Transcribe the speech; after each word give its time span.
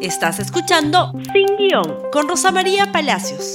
Estás 0.00 0.38
escuchando 0.40 1.12
Sin 1.32 1.56
Guión 1.56 2.10
con 2.12 2.28
Rosa 2.28 2.52
María 2.52 2.92
Palacios. 2.92 3.54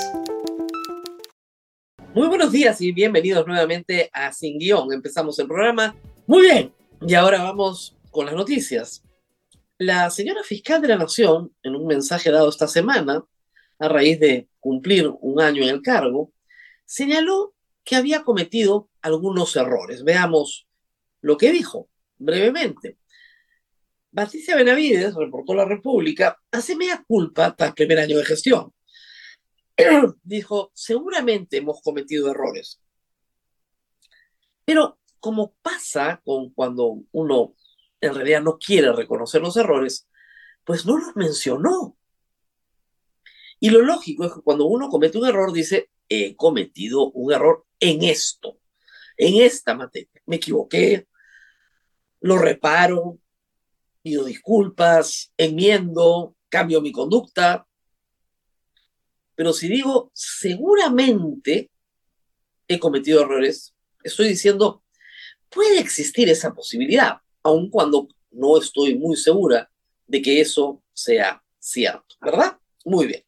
Muy 2.16 2.28
buenos 2.28 2.52
días 2.52 2.82
y 2.82 2.92
bienvenidos 2.92 3.46
nuevamente 3.46 4.10
a 4.12 4.34
Sin 4.34 4.58
Guión. 4.58 4.92
Empezamos 4.92 5.38
el 5.38 5.48
programa. 5.48 5.96
Muy 6.26 6.42
bien. 6.42 6.74
Y 7.06 7.14
ahora 7.14 7.44
vamos 7.44 7.96
con 8.10 8.26
las 8.26 8.34
noticias. 8.34 9.04
La 9.78 10.10
señora 10.10 10.42
fiscal 10.44 10.82
de 10.82 10.88
la 10.88 10.98
Nación, 10.98 11.54
en 11.62 11.76
un 11.76 11.86
mensaje 11.86 12.32
dado 12.32 12.50
esta 12.50 12.68
semana, 12.68 13.24
a 13.78 13.88
raíz 13.88 14.20
de 14.20 14.48
cumplir 14.60 15.12
un 15.22 15.40
año 15.40 15.62
en 15.62 15.70
el 15.70 15.82
cargo, 15.84 16.32
señaló 16.86 17.54
que 17.84 17.96
había 17.96 18.24
cometido 18.24 18.90
algunos 19.04 19.56
errores. 19.56 20.04
Veamos 20.04 20.68
lo 21.22 21.38
que 21.38 21.52
dijo 21.52 21.88
brevemente. 22.18 22.98
Patricia 24.14 24.56
Benavides, 24.56 25.16
reportó 25.16 25.54
La 25.54 25.66
República, 25.66 26.38
hace 26.52 26.76
media 26.76 27.04
culpa 27.08 27.56
tras 27.56 27.74
primer 27.74 28.00
año 28.00 28.18
de 28.18 28.26
gestión. 28.26 28.74
Dijo, 30.24 30.72
seguramente 30.74 31.58
hemos 31.58 31.82
cometido 31.82 32.30
errores. 32.30 32.82
Pero 34.66 35.00
como 35.20 35.54
pasa 35.62 36.22
con 36.26 36.50
cuando 36.52 37.04
uno 37.12 37.56
en 38.02 38.16
realidad 38.16 38.42
no 38.42 38.58
quiere 38.58 38.92
reconocer 38.92 39.42
los 39.42 39.56
errores, 39.56 40.10
pues 40.66 40.86
no 40.86 40.98
los 40.98 41.16
mencionó. 41.16 41.98
Y 43.60 43.70
lo 43.70 43.82
lógico 43.82 44.26
es 44.26 44.34
que 44.34 44.42
cuando 44.42 44.66
uno 44.66 44.90
comete 44.90 45.20
un 45.20 45.28
error 45.28 45.54
dice, 45.54 45.90
he 46.10 46.36
cometido 46.36 47.12
un 47.12 47.32
error 47.32 47.66
en 47.80 48.04
esto, 48.04 48.58
en 49.18 49.42
esta 49.42 49.76
materia. 49.76 50.22
Me 50.26 50.38
equivoqué, 50.38 51.08
lo 52.20 52.38
reparo, 52.38 53.20
pido 54.02 54.26
disculpas, 54.26 55.32
enmiendo, 55.38 56.36
cambio 56.50 56.82
mi 56.82 56.92
conducta. 56.92 57.68
Pero 59.36 59.54
si 59.54 59.68
digo, 59.68 60.12
seguramente 60.14 61.72
he 62.68 62.80
cometido 62.80 63.22
errores, 63.22 63.74
estoy 64.04 64.30
diciendo, 64.30 64.84
puede 65.50 65.80
existir 65.80 66.30
esa 66.30 66.54
posibilidad, 66.54 67.18
aun 67.44 67.70
cuando 67.70 68.08
no 68.32 68.58
estoy 68.58 68.96
muy 68.96 69.16
segura 69.18 69.70
de 70.08 70.22
que 70.22 70.42
eso 70.42 70.84
sea 70.94 71.44
cierto, 71.60 72.16
¿verdad? 72.22 72.58
Muy 72.86 73.08
bien. 73.08 73.24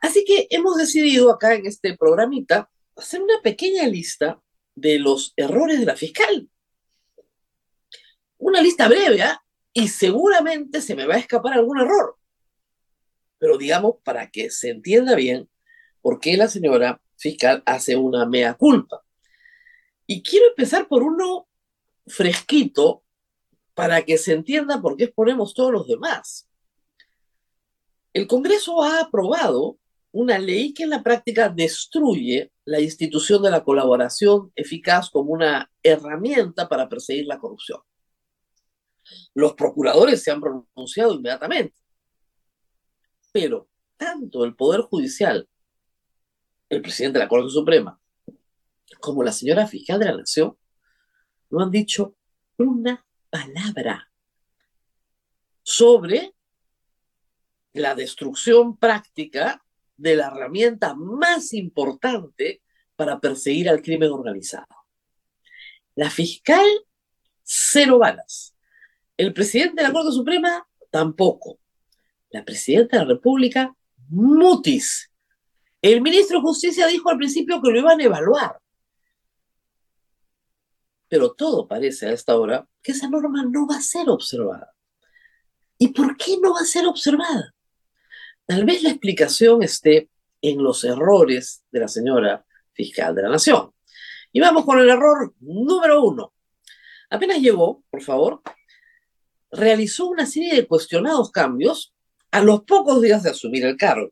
Así 0.00 0.24
que 0.24 0.46
hemos 0.50 0.76
decidido 0.76 1.30
acá 1.30 1.54
en 1.54 1.66
este 1.66 1.96
programita 1.96 2.70
hacer 2.96 3.22
una 3.22 3.40
pequeña 3.42 3.86
lista 3.86 4.40
de 4.74 4.98
los 4.98 5.32
errores 5.36 5.78
de 5.78 5.86
la 5.86 5.96
fiscal. 5.96 6.48
Una 8.38 8.62
lista 8.62 8.88
breve, 8.88 9.22
¿ah? 9.22 9.42
Y 9.72 9.88
seguramente 9.88 10.80
se 10.80 10.94
me 10.94 11.06
va 11.06 11.14
a 11.14 11.18
escapar 11.18 11.54
algún 11.54 11.80
error. 11.80 12.16
Pero 13.38 13.56
digamos, 13.56 13.96
para 14.02 14.30
que 14.30 14.50
se 14.50 14.70
entienda 14.70 15.14
bien 15.14 15.48
por 16.02 16.20
qué 16.20 16.36
la 16.36 16.48
señora 16.48 17.00
fiscal 17.16 17.62
hace 17.66 17.96
una 17.96 18.26
mea 18.26 18.54
culpa. 18.54 19.02
Y 20.06 20.22
quiero 20.22 20.48
empezar 20.48 20.88
por 20.88 21.02
uno 21.02 21.46
fresquito 22.06 23.04
para 23.74 24.02
que 24.02 24.18
se 24.18 24.32
entienda 24.32 24.80
por 24.80 24.96
qué 24.96 25.04
exponemos 25.04 25.54
todos 25.54 25.72
los 25.72 25.86
demás. 25.86 26.48
El 28.12 28.26
Congreso 28.26 28.82
ha 28.82 29.00
aprobado 29.00 29.78
una 30.12 30.38
ley 30.38 30.74
que 30.74 30.82
en 30.82 30.90
la 30.90 31.02
práctica 31.02 31.48
destruye 31.48 32.50
la 32.64 32.80
institución 32.80 33.42
de 33.42 33.50
la 33.50 33.62
colaboración 33.62 34.50
eficaz 34.56 35.08
como 35.10 35.32
una 35.32 35.70
herramienta 35.82 36.68
para 36.68 36.88
perseguir 36.88 37.26
la 37.26 37.38
corrupción. 37.38 37.80
Los 39.34 39.54
procuradores 39.54 40.22
se 40.22 40.30
han 40.30 40.40
pronunciado 40.40 41.14
inmediatamente. 41.14 41.74
Pero 43.32 43.68
tanto 43.96 44.44
el 44.44 44.56
Poder 44.56 44.82
Judicial, 44.82 45.48
el 46.68 46.82
presidente 46.82 47.18
de 47.18 47.24
la 47.24 47.28
Corte 47.28 47.50
Suprema, 47.50 48.00
como 49.00 49.22
la 49.22 49.32
señora 49.32 49.66
fiscal 49.66 49.98
de 49.98 50.06
la 50.06 50.16
Nación, 50.16 50.56
no 51.50 51.62
han 51.62 51.70
dicho 51.70 52.16
una 52.56 53.04
palabra 53.28 54.10
sobre 55.62 56.34
la 57.72 57.94
destrucción 57.94 58.76
práctica 58.76 59.64
de 59.96 60.16
la 60.16 60.28
herramienta 60.28 60.94
más 60.94 61.52
importante 61.52 62.62
para 62.96 63.20
perseguir 63.20 63.68
al 63.68 63.82
crimen 63.82 64.10
organizado. 64.10 64.66
La 65.94 66.10
fiscal, 66.10 66.66
cero 67.42 67.98
balas. 67.98 68.49
El 69.20 69.34
presidente 69.34 69.82
de 69.82 69.86
la 69.86 69.92
Corte 69.92 70.12
Suprema, 70.12 70.66
tampoco. 70.88 71.58
La 72.30 72.42
presidenta 72.42 72.96
de 72.96 73.02
la 73.02 73.10
República, 73.10 73.76
mutis. 74.08 75.12
El 75.82 76.00
ministro 76.00 76.38
de 76.38 76.44
Justicia 76.44 76.86
dijo 76.86 77.10
al 77.10 77.18
principio 77.18 77.60
que 77.60 77.70
lo 77.70 77.78
iban 77.80 78.00
a 78.00 78.04
evaluar. 78.04 78.58
Pero 81.06 81.34
todo 81.34 81.68
parece 81.68 82.06
a 82.06 82.12
esta 82.12 82.38
hora 82.38 82.66
que 82.80 82.92
esa 82.92 83.10
norma 83.10 83.44
no 83.44 83.66
va 83.66 83.76
a 83.76 83.82
ser 83.82 84.08
observada. 84.08 84.72
¿Y 85.76 85.88
por 85.88 86.16
qué 86.16 86.38
no 86.40 86.54
va 86.54 86.60
a 86.60 86.64
ser 86.64 86.86
observada? 86.86 87.54
Tal 88.46 88.64
vez 88.64 88.82
la 88.82 88.88
explicación 88.88 89.62
esté 89.62 90.08
en 90.40 90.62
los 90.62 90.82
errores 90.82 91.62
de 91.70 91.80
la 91.80 91.88
señora 91.88 92.46
fiscal 92.72 93.14
de 93.14 93.20
la 93.24 93.28
Nación. 93.28 93.70
Y 94.32 94.40
vamos 94.40 94.64
con 94.64 94.78
el 94.78 94.88
error 94.88 95.34
número 95.40 96.04
uno. 96.04 96.32
Apenas 97.10 97.38
llegó, 97.38 97.84
por 97.90 98.00
favor, 98.00 98.40
realizó 99.50 100.06
una 100.06 100.26
serie 100.26 100.54
de 100.54 100.66
cuestionados 100.66 101.30
cambios 101.30 101.94
a 102.30 102.42
los 102.42 102.62
pocos 102.62 103.02
días 103.02 103.22
de 103.22 103.30
asumir 103.30 103.64
el 103.64 103.76
cargo. 103.76 104.10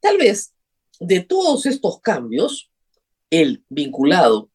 Tal 0.00 0.18
vez 0.18 0.54
de 1.00 1.20
todos 1.20 1.66
estos 1.66 2.00
cambios, 2.00 2.70
el 3.30 3.64
vinculado 3.68 4.50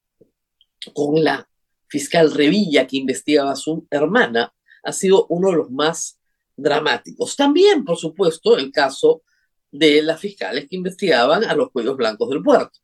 con 0.93 1.23
la 1.23 1.49
fiscal 1.87 2.31
Revilla 2.31 2.85
que 2.85 2.97
investigaba 2.97 3.51
a 3.51 3.55
su 3.55 3.87
hermana 3.89 4.53
ha 4.83 4.91
sido 4.93 5.25
uno 5.29 5.51
de 5.51 5.57
los 5.57 5.71
más 5.71 6.19
dramáticos. 6.55 7.35
También, 7.35 7.83
por 7.83 7.97
supuesto, 7.97 8.57
el 8.57 8.71
caso 8.71 9.23
de 9.71 10.01
las 10.01 10.19
fiscales 10.19 10.67
que 10.69 10.75
investigaban 10.75 11.43
a 11.43 11.55
los 11.55 11.71
cuellos 11.71 11.97
blancos 11.97 12.29
del 12.29 12.43
puerto. 12.43 12.79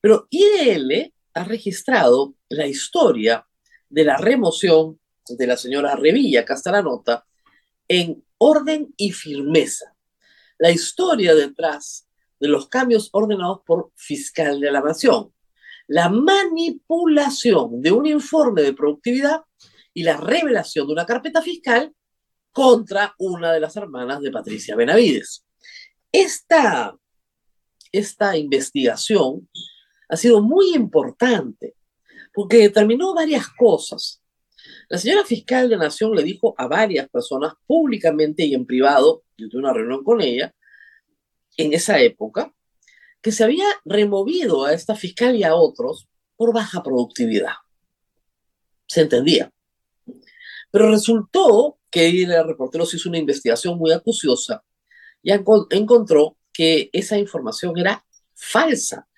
Pero 0.00 0.26
IDL 0.30 1.12
ha 1.34 1.44
registrado 1.44 2.34
la 2.48 2.66
historia 2.66 3.46
de 3.88 4.04
la 4.04 4.16
remoción 4.16 5.00
de 5.28 5.46
la 5.46 5.56
señora 5.56 5.96
Revilla, 5.96 6.40
acá 6.40 6.56
la 6.66 6.82
nota, 6.82 7.24
en 7.88 8.24
orden 8.38 8.92
y 8.96 9.12
firmeza. 9.12 9.94
La 10.58 10.70
historia 10.70 11.34
detrás 11.34 12.08
de 12.40 12.48
los 12.48 12.68
cambios 12.68 13.08
ordenados 13.12 13.60
por 13.66 13.92
fiscal 13.94 14.60
de 14.60 14.70
la 14.70 14.80
nación, 14.80 15.32
la 15.88 16.08
manipulación 16.08 17.80
de 17.80 17.92
un 17.92 18.06
informe 18.06 18.62
de 18.62 18.72
productividad 18.72 19.42
y 19.94 20.02
la 20.02 20.16
revelación 20.16 20.86
de 20.86 20.92
una 20.92 21.06
carpeta 21.06 21.40
fiscal 21.40 21.94
contra 22.52 23.14
una 23.18 23.52
de 23.52 23.60
las 23.60 23.76
hermanas 23.76 24.20
de 24.20 24.30
Patricia 24.30 24.76
Benavides. 24.76 25.44
Esta, 26.10 26.96
esta 27.92 28.36
investigación 28.36 29.48
ha 30.08 30.16
sido 30.16 30.42
muy 30.42 30.74
importante 30.74 31.74
porque 32.32 32.58
determinó 32.58 33.14
varias 33.14 33.48
cosas. 33.48 34.22
La 34.88 34.98
señora 34.98 35.24
fiscal 35.24 35.68
de 35.68 35.76
Nación 35.76 36.14
le 36.14 36.22
dijo 36.22 36.54
a 36.56 36.68
varias 36.68 37.08
personas 37.08 37.54
públicamente 37.66 38.44
y 38.44 38.54
en 38.54 38.66
privado, 38.66 39.24
yo 39.36 39.48
tuve 39.48 39.60
una 39.60 39.72
reunión 39.72 40.04
con 40.04 40.20
ella, 40.20 40.54
en 41.56 41.72
esa 41.72 42.00
época, 42.00 42.52
que 43.20 43.32
se 43.32 43.42
había 43.42 43.66
removido 43.84 44.64
a 44.64 44.72
esta 44.72 44.94
fiscal 44.94 45.34
y 45.34 45.42
a 45.42 45.56
otros 45.56 46.08
por 46.36 46.52
baja 46.52 46.82
productividad. 46.82 47.54
Se 48.86 49.00
entendía. 49.00 49.50
Pero 50.70 50.90
resultó 50.90 51.78
que 51.90 52.08
el 52.08 52.46
reportero 52.46 52.86
se 52.86 52.96
hizo 52.96 53.08
una 53.08 53.18
investigación 53.18 53.78
muy 53.78 53.90
acuciosa 53.90 54.62
y 55.22 55.32
encontró 55.32 56.36
que 56.52 56.90
esa 56.92 57.18
información 57.18 57.76
era 57.76 58.04
falsa, 58.34 59.08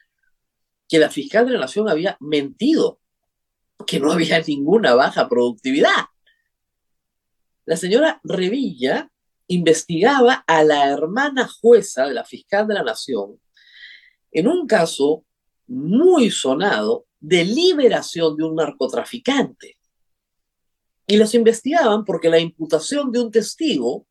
que 0.89 0.99
la 0.99 1.11
fiscal 1.11 1.47
de 1.47 1.53
la 1.53 1.61
Nación 1.61 1.89
había 1.89 2.17
mentido 2.21 3.01
que 3.87 4.01
no 4.01 4.13
había 4.13 4.41
ninguna 4.41 4.95
baja 4.95 5.29
productividad. 5.29 6.07
La 7.65 7.77
señora 7.77 8.21
Revilla 8.25 9.11
investigaba 9.47 10.45
a 10.47 10.63
la 10.65 10.91
hermana 10.91 11.49
jueza 11.49 12.07
de 12.07 12.15
la 12.15 12.25
fiscal 12.25 12.67
de 12.67 12.75
la 12.75 12.83
Nación 12.83 13.41
en 14.31 14.49
un 14.49 14.67
caso 14.67 15.25
muy 15.67 16.31
sonado 16.31 17.07
de 17.21 17.45
liberación 17.45 18.37
de 18.37 18.45
un 18.45 18.57
narcotraficante. 18.57 19.77
Y 21.07 21.17
los 21.17 21.35
investigaban 21.35 22.05
porque 22.05 22.29
la 22.29 22.39
imputación 22.39 23.11
de 23.11 23.21
un 23.21 23.31
testigo 23.31 24.07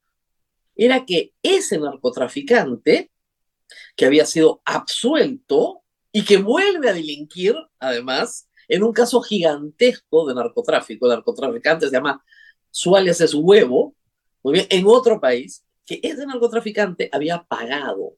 era 0.76 1.06
que 1.06 1.34
ese 1.42 1.78
narcotraficante, 1.78 3.12
que 3.96 4.06
había 4.06 4.26
sido 4.26 4.62
absuelto 4.66 5.84
y 6.12 6.24
que 6.24 6.38
vuelve 6.38 6.90
a 6.90 6.94
delinquir, 6.94 7.56
además, 7.80 8.47
en 8.68 8.84
un 8.84 8.94
caso 8.94 9.22
gigantesco 9.22 10.28
de 10.28 10.36
narcotráfico, 10.36 11.06
el 11.06 11.14
narcotraficante 11.14 11.88
se 11.88 11.94
llama 11.94 12.24
Suárez 12.70 13.22
es 13.22 13.34
huevo, 13.34 13.96
muy 14.44 14.54
bien, 14.54 14.68
en 14.70 14.86
otro 14.88 15.20
país, 15.20 15.66
que 15.86 16.00
ese 16.04 16.26
narcotraficante 16.26 17.10
había 17.12 17.44
pagado 17.44 18.18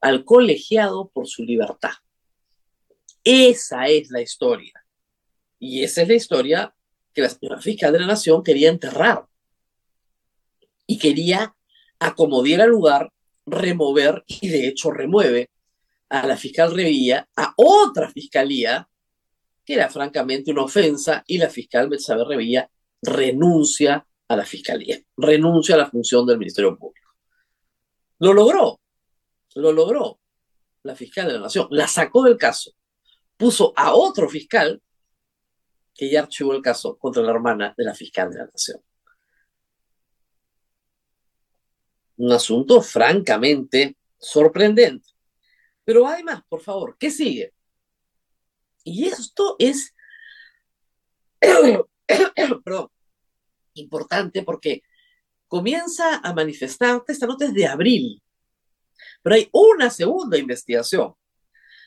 al 0.00 0.24
colegiado 0.24 1.08
por 1.08 1.26
su 1.26 1.44
libertad. 1.44 1.92
Esa 3.22 3.86
es 3.86 4.10
la 4.10 4.20
historia. 4.20 4.72
Y 5.58 5.82
esa 5.82 6.02
es 6.02 6.08
la 6.08 6.14
historia 6.14 6.74
que 7.12 7.22
la 7.22 7.28
señora 7.28 7.60
fiscal 7.60 7.92
de 7.92 8.00
la 8.00 8.06
Nación 8.06 8.42
quería 8.42 8.70
enterrar. 8.70 9.26
Y 10.86 10.98
quería 10.98 11.54
acomodar 11.98 12.62
al 12.62 12.70
lugar, 12.70 13.12
remover, 13.46 14.24
y 14.26 14.48
de 14.48 14.66
hecho 14.66 14.90
remueve 14.90 15.50
a 16.08 16.26
la 16.26 16.36
fiscal 16.36 16.74
Revilla 16.74 17.28
a 17.36 17.52
otra 17.56 18.10
fiscalía, 18.10 18.88
era 19.72 19.88
francamente 19.88 20.50
una 20.50 20.64
ofensa, 20.64 21.22
y 21.26 21.38
la 21.38 21.48
fiscal 21.48 21.88
Betsabe 21.88 22.24
Revilla 22.24 22.70
renuncia 23.02 24.06
a 24.28 24.36
la 24.36 24.44
fiscalía, 24.44 25.00
renuncia 25.16 25.74
a 25.74 25.78
la 25.78 25.90
función 25.90 26.26
del 26.26 26.38
Ministerio 26.38 26.76
Público. 26.76 27.10
Lo 28.18 28.32
logró, 28.32 28.80
lo 29.54 29.72
logró 29.72 30.20
la 30.82 30.94
fiscal 30.94 31.26
de 31.26 31.34
la 31.34 31.40
Nación, 31.40 31.66
la 31.70 31.88
sacó 31.88 32.22
del 32.22 32.36
caso, 32.36 32.72
puso 33.36 33.72
a 33.76 33.94
otro 33.94 34.28
fiscal 34.28 34.80
que 35.94 36.10
ya 36.10 36.20
archivó 36.20 36.54
el 36.54 36.62
caso 36.62 36.96
contra 36.96 37.22
la 37.22 37.30
hermana 37.30 37.74
de 37.76 37.84
la 37.84 37.94
fiscal 37.94 38.30
de 38.30 38.38
la 38.38 38.46
Nación. 38.46 38.80
Un 42.16 42.32
asunto 42.32 42.82
francamente 42.82 43.96
sorprendente. 44.18 45.08
Pero 45.84 46.06
hay 46.06 46.22
más, 46.22 46.42
por 46.48 46.60
favor, 46.60 46.96
¿qué 46.98 47.10
sigue? 47.10 47.54
Y 48.84 49.06
esto 49.06 49.56
es, 49.58 49.94
importante 53.74 54.42
porque 54.42 54.82
comienza 55.46 56.16
a 56.18 56.32
manifestarse 56.32 57.12
esta 57.12 57.26
nota 57.26 57.46
es 57.46 57.54
de 57.54 57.66
abril, 57.66 58.22
pero 59.22 59.36
hay 59.36 59.48
una 59.52 59.90
segunda 59.90 60.38
investigación. 60.38 61.14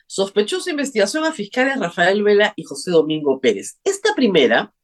Sospechosa 0.06 0.70
investigación 0.70 1.24
a 1.24 1.32
fiscales 1.32 1.78
Rafael 1.78 2.22
Vela 2.22 2.52
y 2.56 2.64
José 2.64 2.90
Domingo 2.90 3.40
Pérez. 3.40 3.80
Esta 3.84 4.14
primera 4.14 4.74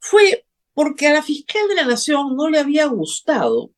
fue 0.00 0.44
porque 0.74 1.06
a 1.06 1.14
la 1.14 1.22
fiscal 1.22 1.68
de 1.68 1.76
la 1.76 1.84
Nación 1.84 2.36
no 2.36 2.50
le 2.50 2.58
había 2.58 2.86
gustado 2.86 3.70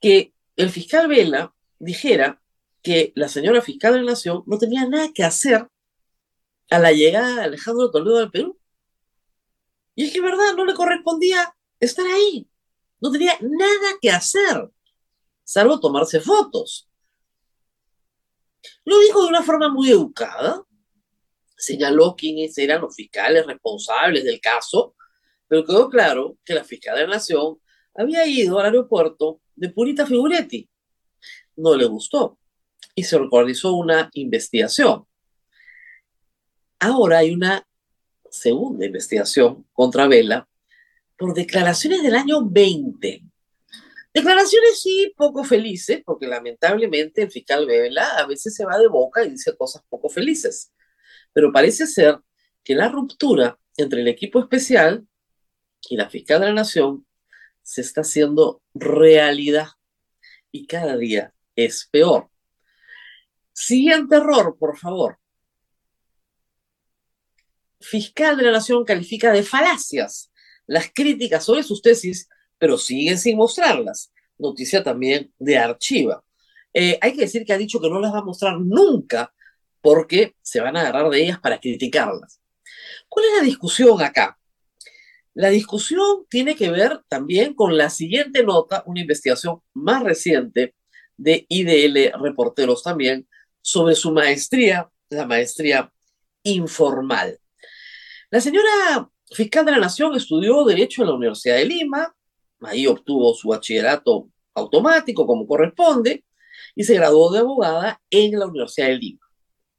que 0.00 0.32
el 0.56 0.70
fiscal 0.70 1.06
Vela 1.06 1.54
dijera 1.78 2.40
que 2.82 3.12
la 3.14 3.28
señora 3.28 3.60
fiscal 3.60 3.92
de 3.92 4.00
la 4.00 4.12
Nación 4.12 4.42
no 4.46 4.58
tenía 4.58 4.88
nada 4.88 5.10
que 5.14 5.22
hacer 5.22 5.68
a 6.70 6.78
la 6.78 6.92
llegada 6.92 7.36
de 7.36 7.42
Alejandro 7.42 7.90
Toledo 7.90 8.18
al 8.18 8.30
Perú. 8.30 8.58
Y 9.94 10.06
es 10.06 10.12
que, 10.12 10.20
verdad, 10.20 10.54
no 10.56 10.64
le 10.64 10.74
correspondía 10.74 11.54
estar 11.80 12.06
ahí. 12.06 12.48
No 13.00 13.10
tenía 13.10 13.36
nada 13.40 13.98
que 14.00 14.10
hacer, 14.10 14.70
salvo 15.44 15.80
tomarse 15.80 16.20
fotos. 16.20 16.88
Lo 18.84 18.98
dijo 19.00 19.22
de 19.22 19.28
una 19.28 19.42
forma 19.42 19.68
muy 19.68 19.90
educada. 19.90 20.62
Señaló 21.56 22.14
quiénes 22.16 22.56
eran 22.58 22.80
los 22.82 22.94
fiscales 22.94 23.46
responsables 23.46 24.24
del 24.24 24.40
caso, 24.40 24.94
pero 25.48 25.64
quedó 25.64 25.88
claro 25.88 26.38
que 26.44 26.54
la 26.54 26.64
fiscal 26.64 26.96
de 26.96 27.02
la 27.02 27.14
Nación 27.14 27.58
había 27.94 28.26
ido 28.26 28.58
al 28.58 28.66
aeropuerto 28.66 29.40
de 29.54 29.70
Purita 29.70 30.06
Figuretti. 30.06 30.68
No 31.56 31.74
le 31.74 31.86
gustó 31.86 32.38
y 32.94 33.04
se 33.04 33.16
organizó 33.16 33.74
una 33.74 34.10
investigación. 34.14 35.06
Ahora 36.78 37.18
hay 37.18 37.30
una 37.30 37.66
segunda 38.30 38.84
investigación 38.84 39.66
contra 39.72 40.06
Vela 40.08 40.46
por 41.16 41.32
declaraciones 41.32 42.02
del 42.02 42.14
año 42.14 42.44
20. 42.44 43.22
Declaraciones 44.12 44.80
sí 44.80 45.12
poco 45.16 45.42
felices, 45.42 46.02
porque 46.04 46.26
lamentablemente 46.26 47.22
el 47.22 47.30
fiscal 47.30 47.66
Vela 47.66 48.18
a 48.18 48.26
veces 48.26 48.54
se 48.54 48.66
va 48.66 48.78
de 48.78 48.88
boca 48.88 49.24
y 49.24 49.30
dice 49.30 49.56
cosas 49.56 49.82
poco 49.88 50.10
felices. 50.10 50.72
Pero 51.32 51.50
parece 51.50 51.86
ser 51.86 52.18
que 52.62 52.74
la 52.74 52.88
ruptura 52.88 53.58
entre 53.78 54.02
el 54.02 54.08
equipo 54.08 54.38
especial 54.38 55.06
y 55.88 55.96
la 55.96 56.10
fiscal 56.10 56.40
de 56.40 56.46
la 56.48 56.54
Nación 56.54 57.06
se 57.62 57.80
está 57.80 58.02
haciendo 58.02 58.62
realidad 58.74 59.68
y 60.52 60.66
cada 60.66 60.96
día 60.98 61.32
es 61.54 61.88
peor. 61.90 62.28
Siguiente 63.54 64.16
error, 64.16 64.56
por 64.58 64.76
favor 64.76 65.18
fiscal 67.80 68.36
de 68.36 68.44
la 68.44 68.52
Nación 68.52 68.84
califica 68.84 69.32
de 69.32 69.42
falacias 69.42 70.30
las 70.66 70.90
críticas 70.92 71.44
sobre 71.44 71.62
sus 71.62 71.80
tesis, 71.80 72.28
pero 72.58 72.78
siguen 72.78 73.18
sin 73.18 73.36
mostrarlas. 73.36 74.12
Noticia 74.38 74.82
también 74.82 75.32
de 75.38 75.56
Archiva. 75.58 76.22
Eh, 76.74 76.98
hay 77.00 77.14
que 77.14 77.22
decir 77.22 77.44
que 77.44 77.52
ha 77.52 77.58
dicho 77.58 77.80
que 77.80 77.88
no 77.88 78.00
las 78.00 78.12
va 78.12 78.18
a 78.18 78.24
mostrar 78.24 78.58
nunca 78.60 79.32
porque 79.80 80.34
se 80.42 80.60
van 80.60 80.76
a 80.76 80.80
agarrar 80.80 81.08
de 81.10 81.22
ellas 81.22 81.38
para 81.38 81.58
criticarlas. 81.58 82.40
¿Cuál 83.08 83.26
es 83.26 83.32
la 83.38 83.44
discusión 83.44 84.02
acá? 84.02 84.38
La 85.32 85.48
discusión 85.50 86.26
tiene 86.28 86.56
que 86.56 86.70
ver 86.70 87.00
también 87.08 87.54
con 87.54 87.76
la 87.76 87.90
siguiente 87.90 88.42
nota, 88.42 88.82
una 88.86 89.00
investigación 89.00 89.60
más 89.74 90.02
reciente 90.02 90.74
de 91.16 91.46
IDL 91.48 92.12
Reporteros 92.20 92.82
también, 92.82 93.28
sobre 93.60 93.94
su 93.94 94.12
maestría, 94.12 94.90
la 95.08 95.26
maestría 95.26 95.92
informal. 96.42 97.38
La 98.28 98.40
señora 98.40 99.08
fiscal 99.30 99.64
de 99.64 99.70
la 99.70 99.78
Nación 99.78 100.16
estudió 100.16 100.64
Derecho 100.64 101.02
en 101.02 101.08
la 101.08 101.14
Universidad 101.14 101.56
de 101.56 101.64
Lima, 101.64 102.12
ahí 102.60 102.84
obtuvo 102.88 103.32
su 103.34 103.48
bachillerato 103.48 104.28
automático 104.54 105.24
como 105.26 105.46
corresponde 105.46 106.24
y 106.74 106.82
se 106.82 106.94
graduó 106.94 107.30
de 107.30 107.38
abogada 107.38 108.00
en 108.10 108.36
la 108.36 108.46
Universidad 108.46 108.88
de 108.88 108.96
Lima. 108.96 109.20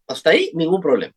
Hasta 0.08 0.30
ahí, 0.30 0.52
ningún 0.54 0.80
problema. 0.80 1.14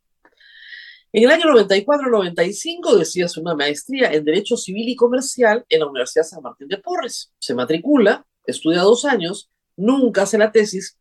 En 1.13 1.25
el 1.25 1.31
año 1.31 1.45
94-95 1.45 2.99
decía 2.99 3.27
una 3.41 3.55
maestría 3.55 4.13
en 4.13 4.25
Derecho 4.25 4.57
Civil 4.57 4.89
y 4.89 4.97
Comercial 4.97 5.65
en 5.69 5.81
la 5.81 5.87
Universidad 5.87 6.25
San 6.25 6.43
Martín 6.43 6.67
de 6.67 6.79
Porres. 6.79 7.33
Se 7.39 7.55
matricula, 7.55 8.27
estudia 8.45 8.81
dos 8.81 9.05
años, 9.05 9.51
nunca 9.77 10.23
hace 10.23 10.37
la 10.37 10.51
tesis, 10.51 10.99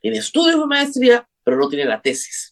tiene 0.00 0.18
estudios 0.18 0.58
de 0.58 0.66
maestría, 0.66 1.28
pero 1.44 1.56
no 1.56 1.68
tiene 1.68 1.84
la 1.84 2.02
tesis 2.02 2.51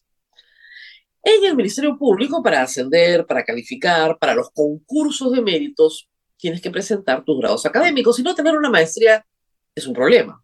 en 1.22 1.44
el 1.44 1.56
Ministerio 1.56 1.98
Público 1.98 2.42
para 2.42 2.62
ascender, 2.62 3.26
para 3.26 3.44
calificar, 3.44 4.18
para 4.18 4.34
los 4.34 4.50
concursos 4.50 5.32
de 5.32 5.42
méritos, 5.42 6.08
tienes 6.36 6.60
que 6.60 6.70
presentar 6.70 7.24
tus 7.24 7.38
grados 7.38 7.66
académicos. 7.66 8.16
Si 8.16 8.22
no 8.22 8.34
tener 8.34 8.56
una 8.56 8.70
maestría 8.70 9.24
es 9.74 9.86
un 9.86 9.94
problema. 9.94 10.42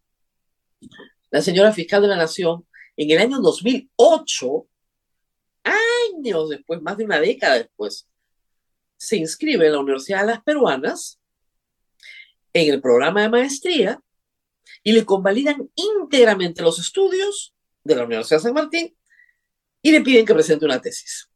La 1.30 1.40
señora 1.40 1.72
fiscal 1.72 2.02
de 2.02 2.08
la 2.08 2.16
Nación, 2.16 2.66
en 2.96 3.10
el 3.10 3.18
año 3.18 3.40
2008, 3.40 4.68
años 5.64 6.48
después, 6.50 6.80
más 6.82 6.96
de 6.96 7.04
una 7.04 7.20
década 7.20 7.56
después, 7.56 8.08
se 8.96 9.16
inscribe 9.16 9.66
en 9.66 9.72
la 9.72 9.80
Universidad 9.80 10.20
de 10.20 10.26
las 10.26 10.42
Peruanas 10.42 11.18
en 12.52 12.72
el 12.72 12.80
programa 12.80 13.22
de 13.22 13.28
maestría 13.28 14.00
y 14.82 14.92
le 14.92 15.04
convalidan 15.04 15.70
íntegramente 15.74 16.62
los 16.62 16.78
estudios 16.78 17.54
de 17.84 17.96
la 17.96 18.04
Universidad 18.04 18.38
de 18.38 18.42
San 18.44 18.54
Martín 18.54 18.95
y 19.86 19.92
le 19.92 20.00
piden 20.00 20.26
que 20.26 20.34
presente 20.34 20.64
una 20.64 20.80
tesis. 20.80 21.30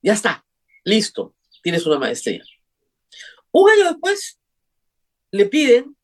Ya 0.00 0.12
está, 0.12 0.46
listo, 0.84 1.34
tienes 1.60 1.84
una 1.84 1.98
maestría. 1.98 2.44
Un 3.50 3.68
año 3.70 3.86
después, 3.86 4.38
le 5.32 5.46
piden 5.46 5.96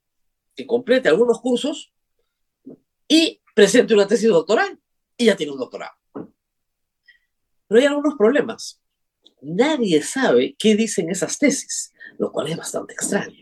que 0.56 0.66
complete 0.66 1.08
algunos 1.08 1.40
cursos 1.40 1.92
y 3.06 3.40
presente 3.54 3.94
una 3.94 4.08
tesis 4.08 4.28
doctoral 4.28 4.76
y 5.16 5.26
ya 5.26 5.36
tiene 5.36 5.52
un 5.52 5.58
doctorado. 5.60 5.92
Pero 7.68 7.80
hay 7.80 7.86
algunos 7.86 8.16
problemas. 8.18 8.82
Nadie 9.40 10.02
sabe 10.02 10.56
qué 10.58 10.74
dicen 10.74 11.10
esas 11.10 11.38
tesis, 11.38 11.92
lo 12.18 12.32
cual 12.32 12.48
es 12.48 12.56
bastante 12.56 12.94
extraño. 12.94 13.38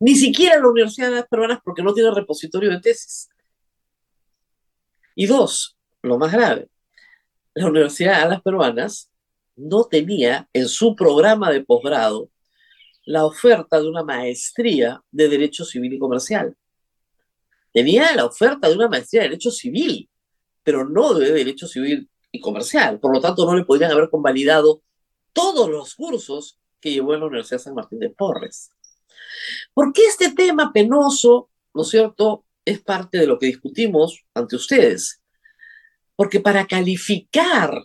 Ni 0.00 0.16
siquiera 0.16 0.58
la 0.58 0.66
Universidad 0.66 1.10
de 1.10 1.16
las 1.20 1.28
Peruanas 1.28 1.60
porque 1.62 1.84
no 1.84 1.94
tiene 1.94 2.10
repositorio 2.10 2.68
de 2.68 2.80
tesis. 2.80 3.28
Y 5.14 5.26
dos, 5.26 5.76
lo 6.02 6.18
más 6.18 6.32
grave, 6.32 6.68
la 7.54 7.66
Universidad 7.66 8.22
de 8.22 8.30
las 8.30 8.42
Peruanas 8.42 9.10
no 9.56 9.84
tenía 9.84 10.48
en 10.52 10.68
su 10.68 10.94
programa 10.94 11.50
de 11.50 11.64
posgrado 11.64 12.30
la 13.04 13.24
oferta 13.24 13.80
de 13.80 13.88
una 13.88 14.04
maestría 14.04 15.02
de 15.10 15.28
Derecho 15.28 15.64
Civil 15.64 15.94
y 15.94 15.98
Comercial. 15.98 16.56
Tenía 17.72 18.14
la 18.14 18.24
oferta 18.24 18.68
de 18.68 18.74
una 18.74 18.88
maestría 18.88 19.22
de 19.22 19.28
Derecho 19.30 19.50
Civil, 19.50 20.08
pero 20.62 20.88
no 20.88 21.14
de 21.14 21.32
Derecho 21.32 21.66
Civil 21.66 22.08
y 22.30 22.40
Comercial. 22.40 22.98
Por 23.00 23.12
lo 23.12 23.20
tanto, 23.20 23.44
no 23.44 23.56
le 23.56 23.64
podrían 23.64 23.92
haber 23.92 24.10
convalidado 24.10 24.82
todos 25.32 25.68
los 25.68 25.94
cursos 25.94 26.58
que 26.80 26.92
llevó 26.92 27.14
en 27.14 27.20
la 27.20 27.26
Universidad 27.26 27.60
San 27.60 27.74
Martín 27.74 27.98
de 27.98 28.10
Porres. 28.10 28.70
¿Por 29.74 29.92
qué 29.92 30.06
este 30.06 30.32
tema 30.32 30.72
penoso, 30.72 31.50
no 31.74 31.82
es 31.82 31.88
cierto, 31.88 32.44
es 32.64 32.80
parte 32.80 33.18
de 33.18 33.26
lo 33.26 33.38
que 33.38 33.46
discutimos 33.46 34.24
ante 34.34 34.56
ustedes? 34.56 35.19
Porque 36.20 36.38
para 36.38 36.66
calificar 36.66 37.82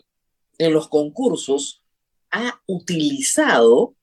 en 0.58 0.74
los 0.74 0.88
concursos 0.88 1.82
ha 2.30 2.60
utilizado 2.66 3.94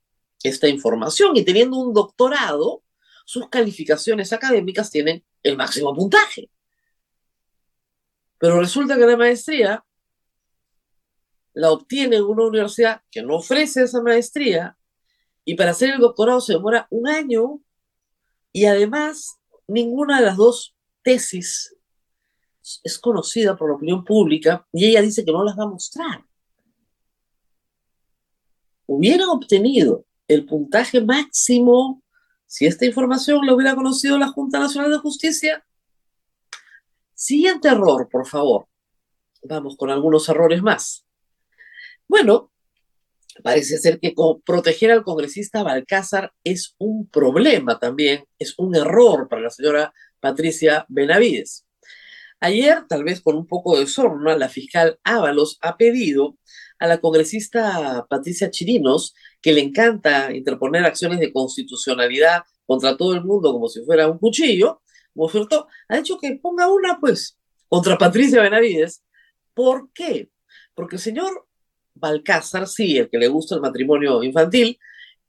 esta 0.41 0.67
información 0.67 1.37
y 1.37 1.45
teniendo 1.45 1.77
un 1.77 1.93
doctorado, 1.93 2.81
sus 3.25 3.47
calificaciones 3.49 4.33
académicas 4.33 4.89
tienen 4.89 5.23
el 5.43 5.55
máximo 5.55 5.93
puntaje. 5.93 6.49
Pero 8.39 8.59
resulta 8.59 8.97
que 8.97 9.05
la 9.05 9.17
maestría 9.17 9.85
la 11.53 11.69
obtiene 11.69 12.15
en 12.15 12.23
una 12.23 12.45
universidad 12.45 13.03
que 13.11 13.21
no 13.21 13.35
ofrece 13.35 13.83
esa 13.83 14.01
maestría 14.01 14.75
y 15.45 15.53
para 15.53 15.69
hacer 15.69 15.91
el 15.91 15.99
doctorado 15.99 16.41
se 16.41 16.53
demora 16.53 16.87
un 16.89 17.07
año 17.07 17.61
y 18.51 18.65
además 18.65 19.37
ninguna 19.67 20.21
de 20.21 20.25
las 20.25 20.37
dos 20.37 20.75
tesis 21.03 21.75
es 22.83 22.97
conocida 22.97 23.55
por 23.55 23.69
la 23.69 23.75
opinión 23.75 24.03
pública 24.03 24.65
y 24.71 24.85
ella 24.85 25.01
dice 25.01 25.25
que 25.25 25.31
no 25.31 25.43
las 25.43 25.57
va 25.57 25.63
a 25.63 25.69
mostrar. 25.69 26.23
Hubieran 28.85 29.29
obtenido 29.29 30.05
el 30.27 30.45
puntaje 30.45 31.01
máximo 31.01 32.01
si 32.45 32.65
esta 32.65 32.85
información 32.85 33.45
la 33.45 33.53
hubiera 33.53 33.75
conocido 33.75 34.17
la 34.17 34.27
Junta 34.27 34.59
Nacional 34.59 34.91
de 34.91 34.99
Justicia. 34.99 35.65
Siguiente 37.13 37.67
error, 37.67 38.07
por 38.09 38.27
favor. 38.27 38.67
Vamos 39.43 39.75
con 39.75 39.89
algunos 39.89 40.27
errores 40.29 40.61
más. 40.61 41.05
Bueno, 42.07 42.51
parece 43.43 43.77
ser 43.77 43.99
que 43.99 44.13
proteger 44.45 44.91
al 44.91 45.03
congresista 45.03 45.63
Balcázar 45.63 46.31
es 46.43 46.75
un 46.77 47.07
problema 47.09 47.79
también, 47.79 48.25
es 48.37 48.53
un 48.57 48.75
error 48.75 49.27
para 49.27 49.41
la 49.41 49.49
señora 49.49 49.93
Patricia 50.19 50.85
Benavides. 50.87 51.65
Ayer, 52.43 52.83
tal 52.89 53.05
vez 53.05 53.21
con 53.21 53.37
un 53.37 53.47
poco 53.47 53.79
de 53.79 53.87
sorna, 53.87 54.35
la 54.35 54.49
fiscal 54.49 54.99
Ábalos 55.05 55.57
ha 55.61 55.77
pedido 55.77 56.37
a 56.77 56.87
la 56.87 56.99
congresista 56.99 58.05
Patricia 58.09 58.51
Chirinos, 58.51 59.15
que 59.41 59.53
le 59.53 59.61
encanta 59.61 60.35
interponer 60.35 60.83
acciones 60.83 61.21
de 61.21 61.31
constitucionalidad 61.31 62.41
contra 62.65 62.97
todo 62.97 63.13
el 63.13 63.23
mundo 63.23 63.53
como 63.53 63.69
si 63.69 63.81
fuera 63.85 64.09
un 64.09 64.17
cuchillo, 64.17 64.81
ha 65.87 65.95
dicho 65.95 66.17
que 66.19 66.35
ponga 66.35 66.69
una, 66.69 66.99
pues, 66.99 67.39
contra 67.69 67.97
Patricia 67.97 68.41
Benavides. 68.41 69.05
¿Por 69.53 69.93
qué? 69.93 70.29
Porque 70.75 70.97
el 70.97 71.01
señor 71.01 71.47
Balcázar, 71.95 72.67
sí, 72.67 72.97
el 72.97 73.09
que 73.09 73.19
le 73.19 73.29
gusta 73.29 73.55
el 73.55 73.61
matrimonio 73.61 74.21
infantil, 74.21 74.77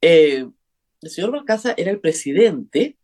eh, 0.01 0.49
el 1.01 1.11
señor 1.11 1.31
Balcázar 1.31 1.77
era 1.77 1.93
el 1.93 2.01
presidente 2.01 2.99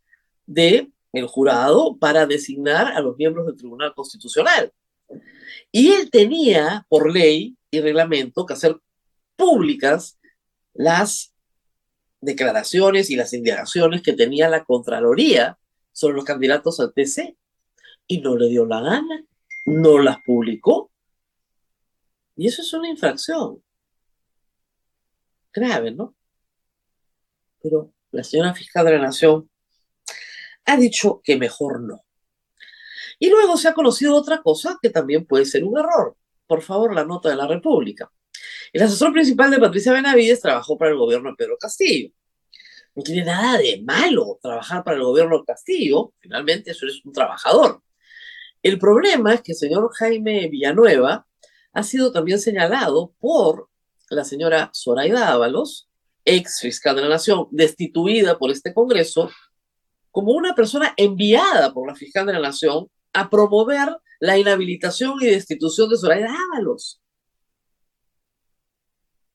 del 0.46 0.92
el 1.12 1.26
jurado 1.26 1.96
para 1.98 2.26
designar 2.26 2.92
a 2.92 3.00
los 3.00 3.16
miembros 3.16 3.46
del 3.46 3.56
Tribunal 3.56 3.94
Constitucional. 3.94 4.72
Y 5.72 5.92
él 5.92 6.10
tenía, 6.10 6.86
por 6.88 7.12
ley 7.12 7.56
y 7.70 7.80
reglamento, 7.80 8.46
que 8.46 8.54
hacer 8.54 8.76
públicas 9.36 10.18
las 10.74 11.34
declaraciones 12.20 13.10
y 13.10 13.16
las 13.16 13.32
indagaciones 13.32 14.02
que 14.02 14.12
tenía 14.12 14.48
la 14.48 14.64
Contraloría 14.64 15.58
sobre 15.92 16.14
los 16.14 16.24
candidatos 16.24 16.80
al 16.80 16.92
TC. 16.92 17.36
Y 18.06 18.20
no 18.20 18.36
le 18.36 18.48
dio 18.48 18.66
la 18.66 18.80
gana, 18.80 19.24
no 19.66 19.98
las 19.98 20.18
publicó. 20.24 20.90
Y 22.36 22.46
eso 22.46 22.62
es 22.62 22.72
una 22.72 22.88
infracción. 22.88 23.62
Grave, 25.52 25.90
¿no? 25.90 26.14
Pero 27.62 27.92
la 28.10 28.24
señora 28.24 28.54
fiscal 28.54 28.86
de 28.86 28.92
la 28.92 29.02
Nación 29.02 29.49
ha 30.70 30.76
dicho 30.76 31.20
que 31.22 31.36
mejor 31.36 31.80
no. 31.80 32.04
Y 33.18 33.28
luego 33.28 33.56
se 33.56 33.68
ha 33.68 33.74
conocido 33.74 34.14
otra 34.14 34.42
cosa 34.42 34.78
que 34.80 34.90
también 34.90 35.26
puede 35.26 35.44
ser 35.44 35.64
un 35.64 35.78
error. 35.78 36.16
Por 36.46 36.62
favor, 36.62 36.94
la 36.94 37.04
nota 37.04 37.28
de 37.28 37.36
la 37.36 37.46
República. 37.46 38.10
El 38.72 38.82
asesor 38.82 39.12
principal 39.12 39.50
de 39.50 39.58
Patricia 39.58 39.92
Benavides 39.92 40.40
trabajó 40.40 40.78
para 40.78 40.90
el 40.90 40.96
gobierno 40.96 41.30
de 41.30 41.36
Pedro 41.36 41.56
Castillo. 41.58 42.10
No 42.94 43.02
tiene 43.02 43.24
nada 43.24 43.58
de 43.58 43.82
malo 43.82 44.38
trabajar 44.42 44.82
para 44.82 44.96
el 44.96 45.02
gobierno 45.02 45.38
de 45.38 45.44
Castillo. 45.44 46.12
Finalmente, 46.18 46.70
eso 46.70 46.86
es 46.86 47.04
un 47.04 47.12
trabajador. 47.12 47.82
El 48.62 48.78
problema 48.78 49.34
es 49.34 49.42
que 49.42 49.52
el 49.52 49.58
señor 49.58 49.90
Jaime 49.94 50.48
Villanueva 50.48 51.26
ha 51.72 51.82
sido 51.82 52.12
también 52.12 52.40
señalado 52.40 53.14
por 53.18 53.68
la 54.08 54.24
señora 54.24 54.70
Zoraida 54.74 55.30
Ábalos, 55.30 55.88
ex 56.24 56.60
fiscal 56.60 56.96
de 56.96 57.02
la 57.02 57.08
Nación, 57.08 57.46
destituida 57.50 58.38
por 58.38 58.50
este 58.50 58.74
Congreso, 58.74 59.30
como 60.10 60.32
una 60.32 60.54
persona 60.54 60.92
enviada 60.96 61.72
por 61.72 61.88
la 61.88 61.94
fiscal 61.94 62.26
de 62.26 62.32
la 62.32 62.40
Nación 62.40 62.88
a 63.12 63.30
promover 63.30 63.88
la 64.20 64.38
inhabilitación 64.38 65.14
y 65.20 65.26
destitución 65.26 65.88
de 65.88 65.96
Zoraida 65.96 66.34
Ábalos 66.52 67.00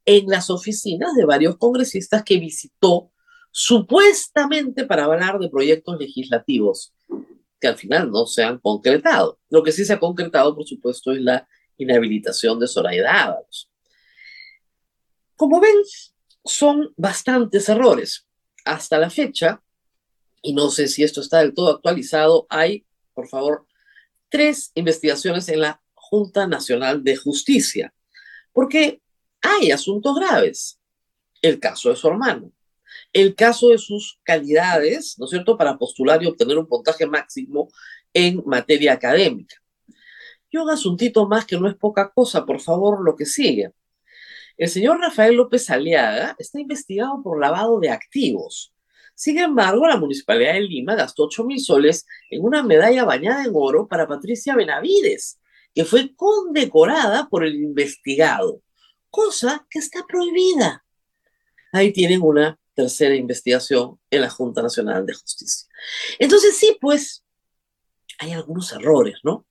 en 0.05 0.27
las 0.27 0.49
oficinas 0.49 1.15
de 1.15 1.25
varios 1.25 1.57
congresistas 1.57 2.23
que 2.23 2.37
visitó 2.37 3.11
supuestamente 3.51 4.85
para 4.85 5.05
hablar 5.05 5.39
de 5.39 5.49
proyectos 5.49 5.97
legislativos 5.97 6.93
que 7.59 7.67
al 7.67 7.77
final 7.77 8.11
no 8.11 8.27
se 8.27 8.43
han 8.43 8.59
concretado. 8.59 9.39
Lo 9.49 9.63
que 9.63 9.71
sí 9.71 9.85
se 9.85 9.93
ha 9.93 9.99
concretado, 9.99 10.55
por 10.55 10.65
supuesto, 10.65 11.11
es 11.11 11.21
la 11.21 11.47
inhabilitación 11.77 12.59
de 12.59 12.67
Zoraida 12.67 13.23
Ábalos. 13.23 13.71
Como 15.35 15.59
ven, 15.59 15.75
son 16.43 16.93
bastantes 16.95 17.67
errores. 17.69 18.27
Hasta 18.65 18.97
la 18.97 19.09
fecha, 19.09 19.61
y 20.45 20.53
no 20.53 20.69
sé 20.69 20.87
si 20.87 21.03
esto 21.03 21.21
está 21.21 21.39
del 21.39 21.55
todo 21.55 21.71
actualizado, 21.71 22.45
hay, 22.49 22.85
por 23.15 23.27
favor, 23.27 23.65
tres 24.29 24.71
investigaciones 24.75 25.49
en 25.49 25.61
la 25.61 25.81
Junta 25.95 26.45
Nacional 26.45 27.03
de 27.03 27.15
Justicia, 27.15 27.95
porque 28.53 29.01
hay 29.41 29.71
asuntos 29.71 30.15
graves. 30.15 30.79
El 31.41 31.59
caso 31.59 31.89
de 31.89 31.95
su 31.95 32.07
hermano, 32.07 32.51
el 33.11 33.33
caso 33.33 33.69
de 33.69 33.79
sus 33.79 34.19
calidades, 34.21 35.15
¿no 35.17 35.25
es 35.25 35.31
cierto?, 35.31 35.57
para 35.57 35.79
postular 35.79 36.21
y 36.21 36.27
obtener 36.27 36.59
un 36.59 36.67
puntaje 36.67 37.07
máximo 37.07 37.69
en 38.13 38.43
materia 38.45 38.93
académica. 38.93 39.55
Y 40.51 40.57
un 40.57 40.69
asuntito 40.69 41.27
más 41.27 41.45
que 41.45 41.57
no 41.57 41.67
es 41.67 41.75
poca 41.75 42.11
cosa, 42.13 42.45
por 42.45 42.61
favor, 42.61 43.03
lo 43.03 43.15
que 43.15 43.25
sigue. 43.25 43.71
El 44.57 44.69
señor 44.69 44.99
Rafael 44.99 45.35
López 45.35 45.71
Aliaga 45.71 46.35
está 46.37 46.59
investigado 46.59 47.23
por 47.23 47.41
lavado 47.41 47.79
de 47.79 47.89
activos. 47.89 48.74
Sin 49.15 49.39
embargo, 49.39 49.87
la 49.87 49.97
Municipalidad 49.97 50.53
de 50.53 50.61
Lima 50.61 50.93
gastó 50.93 51.23
8 51.23 51.45
mil 51.45 51.59
soles 51.59 52.05
en 52.29 52.43
una 52.43 52.61
medalla 52.61 53.05
bañada 53.05 53.45
en 53.45 53.51
oro 53.53 53.87
para 53.87 54.07
Patricia 54.07 54.55
Benavides, 54.55 55.39
que 55.73 55.85
fue 55.85 56.13
condecorada 56.15 57.29
por 57.29 57.45
el 57.45 57.55
investigado, 57.55 58.61
cosa 59.09 59.65
que 59.69 59.79
está 59.79 60.05
prohibida. 60.05 60.85
Ahí 61.71 61.93
tienen 61.93 62.21
una 62.21 62.59
tercera 62.73 63.15
investigación 63.15 63.97
en 64.09 64.21
la 64.21 64.29
Junta 64.29 64.61
Nacional 64.61 65.05
de 65.05 65.13
Justicia. 65.13 65.67
Entonces 66.19 66.57
sí, 66.57 66.77
pues 66.79 67.23
hay 68.19 68.33
algunos 68.33 68.71
errores, 68.73 69.15
¿no? 69.23 69.47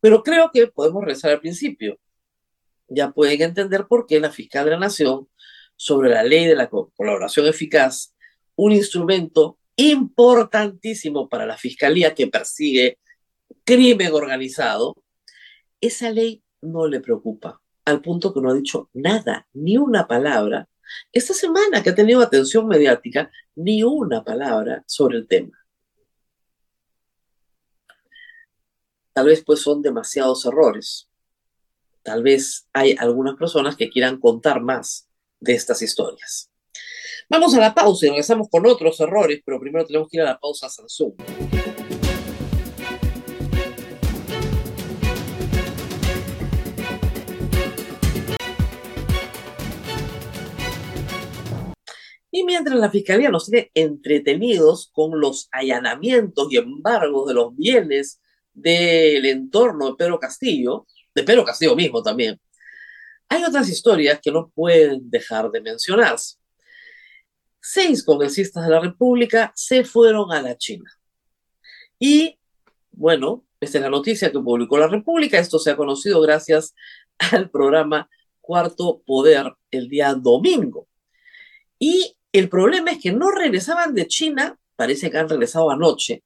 Pero 0.00 0.22
creo 0.22 0.50
que 0.52 0.68
podemos 0.68 1.02
regresar 1.02 1.32
al 1.32 1.40
principio. 1.40 1.98
Ya 2.88 3.10
pueden 3.10 3.42
entender 3.42 3.86
por 3.88 4.06
qué 4.06 4.20
la 4.20 4.30
fiscal 4.30 4.64
de 4.64 4.70
la 4.72 4.78
Nación, 4.78 5.28
sobre 5.76 6.10
la 6.10 6.22
ley 6.22 6.46
de 6.46 6.54
la 6.54 6.68
colaboración 6.68 7.46
eficaz, 7.46 8.14
un 8.62 8.72
instrumento 8.72 9.58
importantísimo 9.74 11.30
para 11.30 11.46
la 11.46 11.56
fiscalía 11.56 12.14
que 12.14 12.26
persigue 12.26 12.98
crimen 13.64 14.12
organizado, 14.12 15.02
esa 15.80 16.10
ley 16.10 16.42
no 16.60 16.86
le 16.86 17.00
preocupa, 17.00 17.62
al 17.86 18.02
punto 18.02 18.34
que 18.34 18.42
no 18.42 18.50
ha 18.50 18.54
dicho 18.54 18.90
nada, 18.92 19.48
ni 19.54 19.78
una 19.78 20.06
palabra. 20.06 20.68
Esta 21.10 21.32
semana 21.32 21.82
que 21.82 21.88
ha 21.88 21.94
tenido 21.94 22.20
atención 22.20 22.68
mediática, 22.68 23.30
ni 23.54 23.82
una 23.82 24.22
palabra 24.22 24.84
sobre 24.86 25.16
el 25.16 25.26
tema. 25.26 25.56
Tal 29.14 29.24
vez 29.24 29.42
pues 29.42 29.60
son 29.60 29.80
demasiados 29.80 30.44
errores. 30.44 31.08
Tal 32.02 32.22
vez 32.22 32.68
hay 32.74 32.94
algunas 32.98 33.36
personas 33.36 33.74
que 33.74 33.88
quieran 33.88 34.20
contar 34.20 34.60
más 34.60 35.08
de 35.40 35.54
estas 35.54 35.80
historias. 35.80 36.49
Vamos 37.32 37.54
a 37.54 37.60
la 37.60 37.72
pausa 37.72 38.06
y 38.06 38.08
regresamos 38.08 38.48
con 38.50 38.66
otros 38.66 38.98
errores, 38.98 39.40
pero 39.44 39.60
primero 39.60 39.86
tenemos 39.86 40.08
que 40.08 40.16
ir 40.16 40.22
a 40.22 40.24
la 40.24 40.40
pausa 40.40 40.66
a 40.66 40.68
Samsung. 40.68 41.14
Y 52.32 52.42
mientras 52.42 52.76
la 52.76 52.90
Fiscalía 52.90 53.30
nos 53.30 53.46
tiene 53.48 53.70
entretenidos 53.74 54.90
con 54.92 55.20
los 55.20 55.48
allanamientos 55.52 56.48
y 56.50 56.56
embargos 56.56 57.28
de 57.28 57.34
los 57.34 57.54
bienes 57.54 58.20
del 58.52 59.24
entorno 59.24 59.90
de 59.90 59.94
Pedro 59.94 60.18
Castillo, 60.18 60.84
de 61.14 61.22
Pedro 61.22 61.44
Castillo 61.44 61.76
mismo 61.76 62.02
también, 62.02 62.40
hay 63.28 63.44
otras 63.44 63.68
historias 63.68 64.18
que 64.20 64.32
no 64.32 64.50
pueden 64.52 65.08
dejar 65.08 65.48
de 65.52 65.60
mencionarse. 65.60 66.39
Seis 67.60 68.02
congresistas 68.04 68.64
de 68.64 68.70
la 68.70 68.80
República 68.80 69.52
se 69.54 69.84
fueron 69.84 70.32
a 70.32 70.40
la 70.42 70.56
China. 70.56 70.90
Y, 71.98 72.38
bueno, 72.90 73.44
esta 73.60 73.78
es 73.78 73.84
la 73.84 73.90
noticia 73.90 74.32
que 74.32 74.40
publicó 74.40 74.78
la 74.78 74.88
República. 74.88 75.38
Esto 75.38 75.58
se 75.58 75.70
ha 75.70 75.76
conocido 75.76 76.20
gracias 76.20 76.74
al 77.18 77.50
programa 77.50 78.08
Cuarto 78.40 79.02
Poder 79.06 79.54
el 79.70 79.88
día 79.88 80.14
domingo. 80.14 80.88
Y 81.78 82.16
El 82.32 82.48
problema 82.48 82.92
es 82.92 83.02
que 83.02 83.12
no 83.12 83.30
regresaban 83.30 83.94
de 83.94 84.06
China, 84.06 84.56
parece 84.76 85.10
que 85.10 85.18
han 85.18 85.28
regresado 85.28 85.70
anoche, 85.70 86.22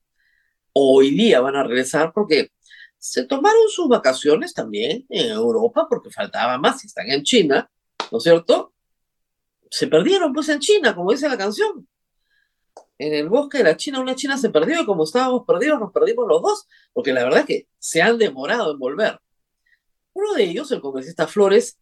hoy 0.75 1.11
día 1.11 1.41
van 1.41 1.57
a 1.57 1.65
regresar 1.65 2.13
porque 2.13 2.51
se 2.99 3.25
tomaron 3.25 3.69
sus 3.69 3.89
vacaciones 3.89 4.53
también 4.53 5.07
en 5.09 5.31
Europa 5.31 5.87
porque 5.89 6.11
faltaba 6.11 6.59
más, 6.59 6.81
si 6.81 6.89
están 6.89 7.11
en 7.11 7.23
China, 7.23 7.71
¿no 8.13 8.19
es 8.19 8.25
cierto? 8.25 8.74
Se 9.75 9.89
perdieron 9.89 10.33
pues 10.33 10.49
en 10.51 10.61
China, 10.61 10.95
como 10.95 11.11
dice 11.11 11.29
la 11.29 11.37
canción. 11.37 11.89
En 12.97 13.13
el 13.13 13.29
bosque 13.29 13.59
de 13.59 13.65
la 13.65 13.77
China, 13.77 13.99
una 13.99 14.15
China 14.15 14.39
se 14.39 14.51
perdió 14.51 14.81
y 14.81 14.87
como 14.87 15.03
estábamos 15.03 15.43
perdidos, 15.45 15.81
nos 15.81 15.91
perdimos 15.91 16.29
los 16.29 16.41
dos, 16.43 16.69
porque 16.93 17.13
la 17.13 17.25
verdad 17.25 17.41
es 17.41 17.47
que 17.47 17.69
se 17.81 18.01
han 18.01 18.17
demorado 18.17 18.71
en 18.71 18.79
volver. 18.79 19.19
Uno 20.13 20.33
de 20.35 20.45
ellos, 20.45 20.71
el 20.71 20.81
congresista 20.81 21.27
Flores, 21.27 21.81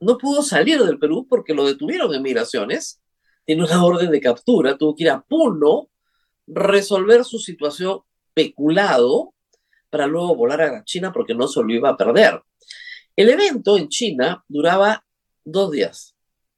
no 0.00 0.16
pudo 0.16 0.40
salir 0.42 0.82
del 0.82 0.98
Perú 0.98 1.26
porque 1.28 1.52
lo 1.52 1.66
detuvieron 1.66 2.14
en 2.14 2.22
migraciones, 2.22 3.02
tiene 3.44 3.64
una 3.64 3.84
orden 3.84 4.10
de 4.10 4.20
captura, 4.22 4.78
tuvo 4.78 4.96
que 4.96 5.02
ir 5.02 5.10
a 5.10 5.20
Puno, 5.20 5.90
resolver 6.46 7.22
su 7.26 7.38
situación 7.38 8.00
peculado 8.32 9.34
para 9.90 10.06
luego 10.06 10.34
volar 10.34 10.62
a 10.62 10.84
China 10.84 11.12
porque 11.12 11.34
no 11.34 11.48
se 11.48 11.62
lo 11.62 11.70
iba 11.70 11.90
a 11.90 11.98
perder. 11.98 12.40
El 13.14 13.28
evento 13.28 13.76
en 13.76 13.90
China 13.90 14.42
duraba 14.48 15.04
dos 15.44 15.70
días, 15.70 16.13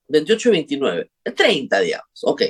28 0.08 0.48
y 0.48 0.52
29, 0.52 1.10
30 1.34 1.80
días, 1.80 2.02
ok. 2.22 2.42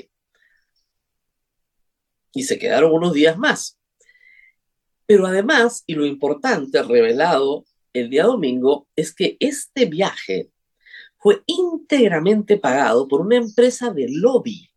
Y 2.33 2.43
se 2.43 2.59
quedaron 2.59 2.93
unos 2.93 3.15
días 3.15 3.39
más. 3.39 3.79
Pero 5.07 5.27
además, 5.27 5.85
y 5.87 5.95
lo 5.95 6.05
importante 6.05 6.83
revelado 6.83 7.65
el 7.93 8.11
día 8.11 8.25
domingo, 8.25 8.89
es 8.97 9.15
que 9.15 9.37
este 9.41 9.87
viaje 9.87 10.51
fue 11.17 11.43
íntegramente 11.47 12.59
pagado 12.59 13.09
por 13.09 13.21
una 13.21 13.37
empresa 13.37 13.91
de 13.91 14.07
lobby 14.11 14.71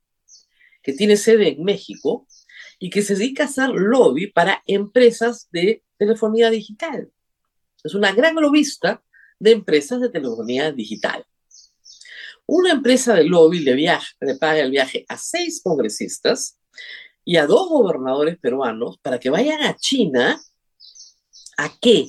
que 0.82 0.94
tiene 0.94 1.18
sede 1.18 1.50
en 1.50 1.64
México 1.64 2.28
y 2.80 2.90
que 2.90 3.02
se 3.02 3.16
dedica 3.16 3.44
a 3.44 3.48
hacer 3.48 3.70
lobby 3.70 4.28
para 4.28 4.64
empresas 4.66 5.50
de 5.52 5.84
telefonía 5.98 6.50
digital. 6.50 7.12
Es 7.84 7.94
una 7.94 8.14
gran 8.14 8.36
lobista 8.36 9.04
de 9.38 9.52
empresas 9.52 10.00
de 10.00 10.10
telefonía 10.10 10.72
digital. 10.72 11.26
Una 12.52 12.72
empresa 12.72 13.14
de 13.14 13.26
lobby 13.26 13.60
le, 13.60 13.76
viaje, 13.76 14.16
le 14.22 14.34
paga 14.34 14.62
el 14.62 14.72
viaje 14.72 15.06
a 15.08 15.20
seis 15.20 15.62
congresistas 15.64 16.58
y 17.24 17.38
a 17.38 17.46
dos 17.46 17.70
gobernadores 17.70 18.40
peruanos 18.40 18.98
para 19.04 19.20
que 19.20 19.30
vayan 19.30 19.62
a 19.62 19.78
China. 19.78 20.42
¿A 21.58 21.72
qué? 21.80 22.08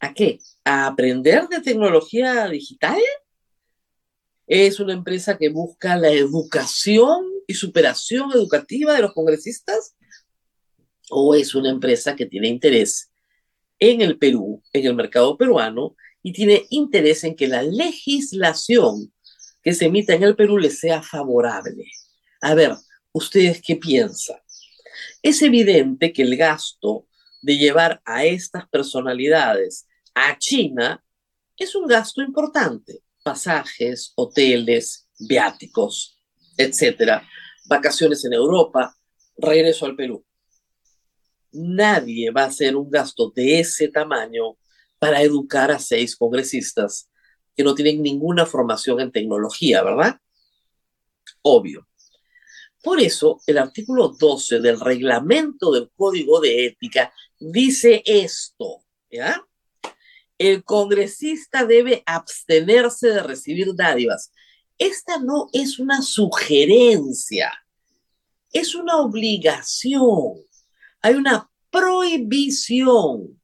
¿A 0.00 0.14
qué? 0.14 0.38
¿A 0.64 0.86
aprender 0.86 1.46
de 1.48 1.60
tecnología 1.60 2.48
digital? 2.48 2.98
¿Es 4.46 4.80
una 4.80 4.94
empresa 4.94 5.36
que 5.36 5.50
busca 5.50 5.98
la 5.98 6.08
educación 6.08 7.26
y 7.46 7.52
superación 7.52 8.32
educativa 8.32 8.94
de 8.94 9.02
los 9.02 9.12
congresistas? 9.12 9.94
¿O 11.10 11.34
es 11.34 11.54
una 11.54 11.68
empresa 11.68 12.16
que 12.16 12.24
tiene 12.24 12.48
interés 12.48 13.12
en 13.78 14.00
el 14.00 14.16
Perú, 14.16 14.62
en 14.72 14.86
el 14.86 14.94
mercado 14.94 15.36
peruano, 15.36 15.96
y 16.24 16.32
tiene 16.32 16.66
interés 16.70 17.22
en 17.22 17.36
que 17.36 17.46
la 17.46 17.62
legislación 17.62 19.12
que 19.62 19.72
se 19.72 19.84
emita 19.84 20.14
en 20.14 20.24
el 20.24 20.34
Perú 20.34 20.58
le 20.58 20.70
sea 20.70 21.02
favorable? 21.02 21.84
A 22.40 22.54
ver, 22.54 22.74
¿ustedes 23.12 23.62
qué 23.62 23.76
piensan? 23.76 24.38
Es 25.22 25.40
evidente 25.40 26.12
que 26.12 26.22
el 26.22 26.36
gasto 26.36 27.06
de 27.42 27.56
llevar 27.56 28.02
a 28.04 28.24
estas 28.24 28.68
personalidades 28.68 29.86
a 30.14 30.36
China 30.36 31.04
es 31.56 31.76
un 31.76 31.86
gasto 31.86 32.22
importante. 32.22 33.04
Pasajes, 33.22 34.12
hoteles, 34.16 35.08
viáticos, 35.20 36.18
etcétera 36.56 37.24
vacaciones 37.64 38.24
en 38.24 38.34
Europa, 38.34 38.96
regreso 39.36 39.86
al 39.86 39.96
Perú. 39.96 40.24
Nadie 41.52 42.30
va 42.30 42.42
a 42.42 42.46
hacer 42.46 42.76
un 42.76 42.90
gasto 42.90 43.30
de 43.34 43.60
ese 43.60 43.88
tamaño 43.88 44.56
para 45.04 45.20
educar 45.20 45.70
a 45.70 45.78
seis 45.78 46.16
congresistas 46.16 47.10
que 47.54 47.62
no 47.62 47.74
tienen 47.74 48.02
ninguna 48.02 48.46
formación 48.46 49.00
en 49.00 49.12
tecnología, 49.12 49.82
¿verdad? 49.82 50.18
Obvio. 51.42 51.86
Por 52.82 52.98
eso, 53.02 53.38
el 53.46 53.58
artículo 53.58 54.08
12 54.18 54.60
del 54.60 54.80
reglamento 54.80 55.72
del 55.72 55.90
Código 55.94 56.40
de 56.40 56.64
Ética 56.64 57.12
dice 57.38 58.02
esto. 58.06 58.82
El 60.38 60.64
congresista 60.64 61.66
debe 61.66 62.02
abstenerse 62.06 63.08
de 63.08 63.22
recibir 63.22 63.74
dádivas, 63.74 64.32
esta 64.78 65.18
no 65.18 65.50
es 65.52 65.78
una 65.78 66.00
sugerencia, 66.00 67.52
es 68.50 68.74
una 68.74 68.96
obligación. 68.96 70.32
Hay 71.02 71.12
una 71.16 71.50
prohibición. 71.70 73.38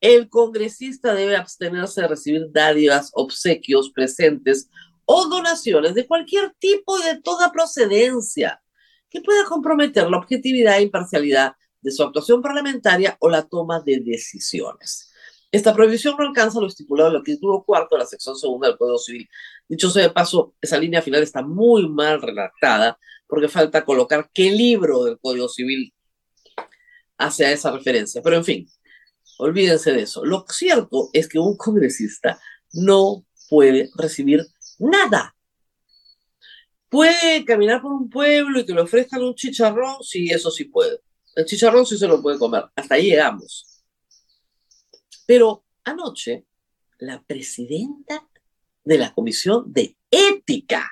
El 0.00 0.28
congresista 0.28 1.14
debe 1.14 1.36
abstenerse 1.36 2.02
de 2.02 2.08
recibir 2.08 2.46
dádivas, 2.50 3.10
obsequios, 3.14 3.90
presentes 3.90 4.70
o 5.04 5.26
donaciones 5.26 5.94
de 5.94 6.06
cualquier 6.06 6.54
tipo 6.58 6.98
y 6.98 7.02
de 7.02 7.20
toda 7.20 7.50
procedencia 7.50 8.62
que 9.10 9.20
pueda 9.20 9.44
comprometer 9.44 10.08
la 10.08 10.18
objetividad 10.18 10.78
e 10.78 10.82
imparcialidad 10.82 11.54
de 11.80 11.90
su 11.90 12.02
actuación 12.02 12.42
parlamentaria 12.42 13.16
o 13.20 13.28
la 13.28 13.42
toma 13.48 13.80
de 13.80 14.00
decisiones. 14.00 15.10
Esta 15.50 15.74
prohibición 15.74 16.14
no 16.18 16.26
alcanza 16.26 16.60
lo 16.60 16.66
estipulado 16.66 17.10
en 17.10 17.16
el 17.16 17.22
título 17.22 17.64
cuarto 17.64 17.94
de 17.96 18.00
la 18.00 18.06
sección 18.06 18.36
segunda 18.36 18.68
del 18.68 18.76
Código 18.76 18.98
Civil. 18.98 19.28
Dicho 19.66 19.88
sea 19.88 20.02
de 20.02 20.10
paso, 20.10 20.54
esa 20.60 20.76
línea 20.76 21.00
final 21.00 21.22
está 21.22 21.42
muy 21.42 21.88
mal 21.88 22.20
redactada 22.20 22.98
porque 23.26 23.48
falta 23.48 23.84
colocar 23.84 24.30
qué 24.32 24.50
libro 24.50 25.04
del 25.04 25.18
Código 25.18 25.48
Civil 25.48 25.94
hace 27.16 27.46
a 27.46 27.52
esa 27.52 27.70
referencia. 27.70 28.20
Pero 28.22 28.36
en 28.36 28.44
fin, 28.44 28.68
olvídense 29.38 29.92
de 29.92 30.02
eso. 30.02 30.24
Lo 30.24 30.44
cierto 30.48 31.10
es 31.12 31.28
que 31.28 31.38
un 31.38 31.56
congresista 31.56 32.38
no 32.72 33.24
puede 33.48 33.90
recibir 33.96 34.46
nada. 34.78 35.34
¿Puede 36.88 37.44
caminar 37.44 37.82
por 37.82 37.92
un 37.92 38.08
pueblo 38.08 38.60
y 38.60 38.66
que 38.66 38.72
le 38.72 38.80
ofrezcan 38.80 39.22
un 39.22 39.34
chicharrón? 39.34 40.02
Sí, 40.02 40.30
eso 40.30 40.50
sí 40.50 40.64
puede. 40.64 41.00
El 41.34 41.44
chicharrón 41.44 41.86
sí 41.86 41.98
se 41.98 42.08
lo 42.08 42.22
puede 42.22 42.38
comer. 42.38 42.64
Hasta 42.74 42.94
ahí 42.94 43.10
llegamos. 43.10 43.82
Pero 45.26 45.64
anoche, 45.84 46.46
la 46.98 47.22
presidenta 47.22 48.26
de 48.84 48.98
la 48.98 49.12
Comisión 49.12 49.72
de 49.72 49.96
Ética 50.10 50.90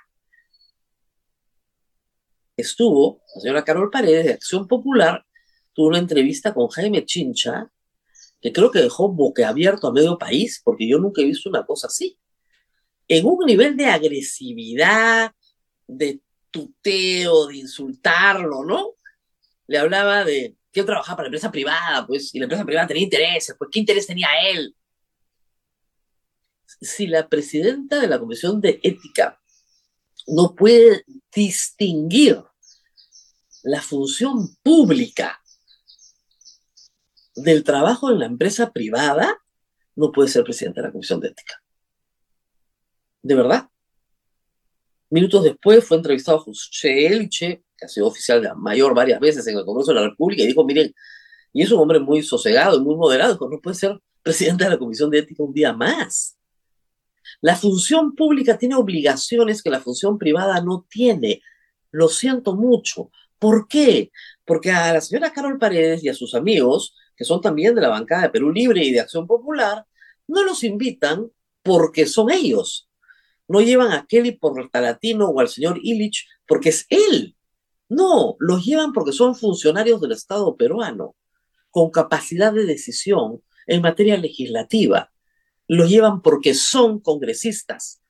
estuvo, 2.57 3.23
la 3.35 3.41
señora 3.41 3.65
Carol 3.65 3.91
Paredes, 3.91 4.27
de 4.27 4.33
Acción 4.35 4.67
Popular, 4.67 5.25
tuvo 5.73 5.89
una 5.89 5.99
entrevista 5.99 6.55
con 6.55 6.69
Jaime 6.69 7.05
Chincha, 7.05 7.71
que 8.41 8.53
creo 8.53 8.71
que 8.71 8.81
dejó 8.81 9.09
boqueabierto 9.09 9.89
a 9.89 9.93
medio 9.93 10.19
país, 10.19 10.61
porque 10.65 10.89
yo 10.89 10.99
nunca 10.99 11.23
he 11.23 11.27
visto 11.27 11.49
una 11.49 11.65
cosa 11.65 11.89
así. 11.89 12.19
En 13.09 13.27
un 13.27 13.45
nivel 13.47 13.77
de 13.77 13.87
agresividad, 13.87 15.33
de 15.87 16.21
tuteo, 16.51 17.47
de 17.47 17.57
insultarlo, 17.57 18.65
¿no? 18.65 18.95
Le 19.67 19.79
hablaba 19.79 20.25
de 20.25 20.57
yo 20.77 20.85
trabajaba 20.85 21.17
para 21.17 21.25
la 21.25 21.29
empresa 21.29 21.51
privada, 21.51 22.07
pues, 22.07 22.35
y 22.35 22.39
la 22.39 22.45
empresa 22.45 22.65
privada 22.65 22.87
tenía 22.87 23.05
intereses, 23.05 23.57
pues, 23.59 23.71
¿qué 23.73 23.81
interés 23.81 24.07
tenía 24.07 24.29
él? 24.51 24.77
Si 26.67 27.07
la 27.07 27.29
presidenta 27.29 27.99
de 27.99 28.07
la 28.07 28.19
Comisión 28.19 28.61
de 28.61 28.79
Ética 28.83 29.41
no 30.27 30.55
puede 30.55 31.05
distinguir 31.35 32.43
la 33.63 33.81
función 33.81 34.55
pública 34.63 35.41
del 37.37 37.63
trabajo 37.63 38.11
en 38.11 38.19
la 38.19 38.27
empresa 38.27 38.73
privada, 38.73 39.39
no 39.95 40.11
puede 40.11 40.29
ser 40.29 40.45
presidenta 40.45 40.81
de 40.81 40.89
la 40.89 40.93
Comisión 40.93 41.21
de 41.21 41.29
Ética. 41.29 41.63
¿De 43.23 43.35
verdad? 43.35 43.69
Minutos 45.11 45.45
después 45.45 45.85
fue 45.85 45.99
entrevistado 45.99 46.41
José 46.41 47.07
Elche, 47.07 47.63
que 47.77 47.85
ha 47.85 47.89
sido 47.89 48.07
oficial 48.07 48.43
de 48.43 48.53
mayor 48.55 48.95
varias 48.95 49.21
veces 49.21 49.47
en 49.47 49.59
el 49.59 49.65
Congreso 49.65 49.93
de 49.93 50.01
la 50.01 50.09
República, 50.09 50.43
y 50.43 50.47
dijo, 50.47 50.65
miren, 50.65 50.95
y 51.53 51.63
es 51.63 51.71
un 51.71 51.81
hombre 51.81 52.01
muy 52.01 52.23
sosegado 52.23 52.77
y 52.77 52.81
muy 52.81 52.97
moderado, 52.97 53.39
no 53.51 53.61
puede 53.61 53.77
ser 53.77 53.99
presidente 54.23 54.65
de 54.65 54.71
la 54.71 54.79
Comisión 54.79 55.11
de 55.11 55.19
Ética 55.19 55.43
un 55.43 55.53
día 55.53 55.73
más. 55.73 56.37
La 57.41 57.57
función 57.57 58.15
pública 58.15 58.59
tiene 58.59 58.75
obligaciones 58.75 59.63
que 59.63 59.71
la 59.71 59.81
función 59.81 60.19
privada 60.19 60.61
no 60.61 60.87
tiene. 60.89 61.43
Lo 61.91 62.09
siento 62.09 62.55
mucho. 62.55 63.11
¿Por 63.39 63.69
qué? 63.69 64.11
Porque 64.45 64.71
a 64.71 64.93
la 64.93 65.01
señora 65.01 65.33
Carol 65.33 65.59
Paredes 65.59 66.03
y 66.03 66.09
a 66.09 66.15
sus 66.15 66.35
amigos, 66.35 66.95
que 67.17 67.25
son 67.25 67.41
también 67.41 67.75
de 67.75 67.81
la 67.81 67.89
bancada 67.89 68.23
de 68.23 68.31
Perú 68.31 68.53
Libre 68.53 68.85
y 68.85 68.93
de 68.93 69.01
Acción 69.01 69.27
Popular, 69.27 69.85
no 70.29 70.45
los 70.45 70.65
invitan 70.65 71.31
porque 71.63 72.07
son 72.07 72.31
ellos. 72.31 72.89
No 73.49 73.61
llevan 73.61 73.93
a 73.93 74.07
Kelly 74.07 74.33
por 74.33 74.69
Talatino 74.71 75.29
o 75.29 75.41
al 75.41 75.49
señor 75.49 75.79
Illich 75.83 76.27
porque 76.47 76.71
es 76.71 76.87
él 76.89 77.37
no, 77.89 78.37
los 78.41 78.65
llevan 78.65 78.93
porque 78.93 79.13
son 79.13 79.37
funcionarios 79.37 80.01
del 80.01 80.13
Estado 80.13 80.57
peruano, 80.57 81.15
con 81.71 81.91
capacidad 81.91 82.53
de 82.53 82.65
decisión 82.65 83.43
en 83.67 83.83
materia 83.83 84.17
legislativa. 84.17 85.13
Los 85.69 85.89
llevan 85.89 86.23
porque 86.23 86.55
son 86.55 87.01
congresistas. 87.01 88.03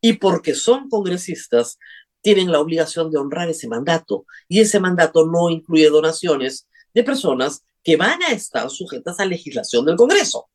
Y 0.00 0.14
porque 0.14 0.54
son 0.54 0.88
congresistas, 0.88 1.78
tienen 2.20 2.50
la 2.50 2.60
obligación 2.60 3.10
de 3.10 3.18
honrar 3.18 3.48
ese 3.48 3.68
mandato. 3.68 4.26
Y 4.48 4.60
ese 4.60 4.80
mandato 4.80 5.26
no 5.26 5.48
incluye 5.48 5.88
donaciones 5.90 6.68
de 6.94 7.04
personas 7.04 7.64
que 7.82 7.96
van 7.96 8.22
a 8.22 8.28
estar 8.28 8.70
sujetas 8.70 9.18
a 9.20 9.24
legislación 9.24 9.84
del 9.84 9.96
Congreso. 9.96 10.48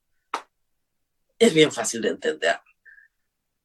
Es 1.37 1.53
bien 1.53 1.71
fácil 1.71 2.01
de 2.01 2.09
entender. 2.09 2.59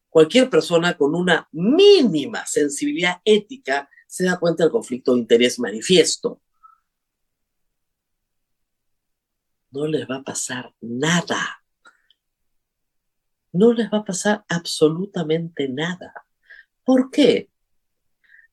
Cualquier 0.08 0.50
persona 0.50 0.96
con 0.96 1.14
una 1.14 1.48
mínima 1.52 2.44
sensibilidad 2.44 3.22
ética 3.24 3.88
se 4.06 4.24
da 4.24 4.38
cuenta 4.38 4.64
del 4.64 4.72
conflicto 4.72 5.14
de 5.14 5.20
interés 5.20 5.58
manifiesto. 5.58 6.42
No 9.70 9.86
les 9.86 10.06
va 10.06 10.16
a 10.16 10.22
pasar 10.22 10.74
nada. 10.82 11.64
No 13.52 13.72
les 13.72 13.90
va 13.90 13.98
a 13.98 14.04
pasar 14.04 14.44
absolutamente 14.48 15.68
nada. 15.68 16.12
¿Por 16.84 17.10
qué? 17.10 17.50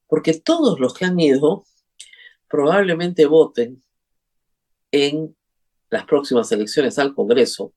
Porque 0.07 0.39
todos 0.39 0.79
los 0.79 0.93
que 0.93 1.05
han 1.05 1.19
ido 1.19 1.65
probablemente 2.47 3.25
voten 3.25 3.83
en 4.91 5.35
las 5.89 6.05
próximas 6.05 6.51
elecciones 6.51 6.99
al 6.99 7.13
Congreso 7.13 7.73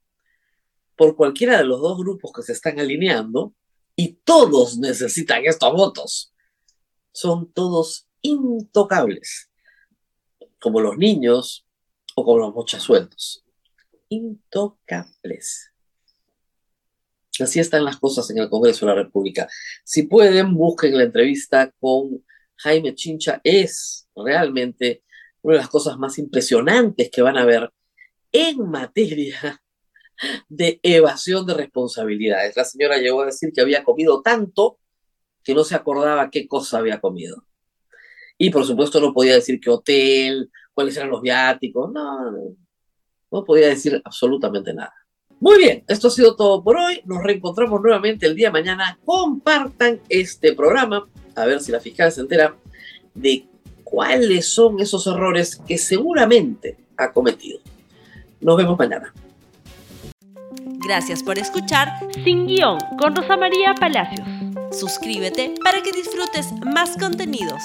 por 0.97 1.17
cualquiera 1.17 1.59
de 1.59 1.65
los 1.65 1.81
dos 1.81 1.99
grupos 1.99 2.33
que 2.33 2.43
se 2.43 2.53
están 2.53 2.79
alineando 2.79 3.55
y 3.97 4.15
todos 4.25 4.79
necesitan 4.79 5.45
estos 5.45 5.73
votos. 5.73 6.33
Son 7.13 7.53
todos 7.53 8.07
intocables, 8.21 9.51
como 10.61 10.81
los 10.81 10.97
niños 10.97 11.67
o 12.15 12.25
como 12.25 12.39
los 12.39 12.55
mochasueldos. 12.55 13.45
Intocables. 14.09 15.71
Así 17.41 17.61
están 17.61 17.85
las 17.85 17.97
cosas 17.97 18.29
en 18.31 18.39
el 18.39 18.51
Congreso 18.51 18.87
de 18.87 18.95
la 18.95 19.03
República. 19.03 19.49
Si 19.85 20.05
pueden, 20.05 20.55
busquen 20.55 20.97
la 20.97 21.05
entrevista 21.05 21.73
con 21.81 22.25
Jaime 22.57 22.95
Chincha. 22.95 23.41
Es 23.43 24.07
realmente 24.15 25.03
una 25.43 25.57
de 25.57 25.61
las 25.61 25.69
cosas 25.69 25.99
más 25.99 26.19
impresionantes 26.19 27.11
que 27.11 27.23
van 27.23 27.37
a 27.37 27.45
ver 27.45 27.71
en 28.33 28.71
materia 28.71 29.63
de 30.49 30.81
evasión 30.83 31.47
de 31.47 31.55
responsabilidades. 31.55 32.57
La 32.57 32.65
señora 32.65 32.99
llegó 32.99 33.23
a 33.23 33.27
decir 33.27 33.53
que 33.53 33.61
había 33.61 33.85
comido 33.85 34.23
tanto 34.23 34.79
que 35.43 35.55
no 35.55 35.65
se 35.65 35.75
acordaba 35.75 36.31
qué 36.31 36.47
cosa 36.47 36.79
había 36.79 37.01
comido. 37.01 37.45
Y 38.39 38.51
por 38.51 38.65
supuesto 38.65 39.01
no 39.01 39.13
podía 39.13 39.35
decir 39.35 39.61
qué 39.61 39.71
hotel, 39.71 40.51
cuáles 40.73 40.97
eran 40.97 41.11
los 41.11 41.21
viáticos, 41.21 41.93
no, 41.93 42.57
no 43.31 43.45
podía 43.45 43.69
decir 43.69 44.01
absolutamente 44.05 44.73
nada. 44.73 44.95
Muy 45.41 45.59
bien, 45.59 45.85
esto 45.89 46.07
ha 46.07 46.11
sido 46.11 46.37
todo 46.37 46.63
por 46.63 46.77
hoy. 46.77 47.03
Nos 47.05 47.23
reencontramos 47.23 47.81
nuevamente 47.81 48.27
el 48.27 48.37
día 48.37 48.49
de 48.49 48.53
mañana. 48.53 48.99
Compartan 49.05 50.01
este 50.09 50.53
programa, 50.53 51.09
a 51.35 51.45
ver 51.47 51.61
si 51.61 51.73
la 51.73 51.81
fiscal 51.81 52.13
se 52.13 52.21
entera 52.21 52.57
de 53.13 53.49
cuáles 53.93 54.49
son 54.49 54.81
esos 54.81 55.07
errores 55.07 55.61
que 55.69 55.77
seguramente 55.77 56.79
ha 56.97 57.13
cometido. 57.13 57.59
Nos 58.41 58.57
vemos 58.57 58.79
mañana. 58.79 59.13
Gracias 60.87 61.23
por 61.23 61.39
escuchar 61.39 61.89
Sin 62.25 62.47
Guión 62.47 62.79
con 62.99 63.15
Rosa 63.15 63.37
María 63.37 63.75
Palacios. 63.79 64.27
Suscríbete 64.73 65.55
para 65.63 65.83
que 65.83 65.93
disfrutes 65.93 66.53
más 66.65 66.97
contenidos. 66.97 67.63